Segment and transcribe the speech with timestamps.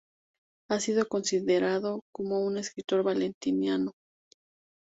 [0.71, 3.91] Ha sido considerado como un escrito Valentiniano.